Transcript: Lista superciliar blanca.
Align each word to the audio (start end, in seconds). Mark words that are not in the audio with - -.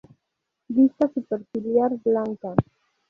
Lista 0.69 1.11
superciliar 1.13 1.91
blanca. 2.03 2.55